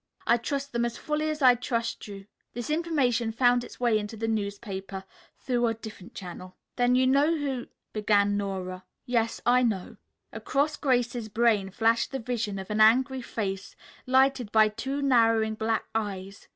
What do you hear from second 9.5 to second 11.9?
know," Across Grace's brain